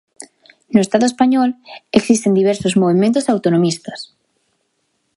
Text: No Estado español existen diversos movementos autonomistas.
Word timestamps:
No 0.73 0.79
Estado 0.85 1.05
español 1.11 1.49
existen 1.99 2.33
diversos 2.39 2.73
movementos 2.81 3.29
autonomistas. 3.33 3.99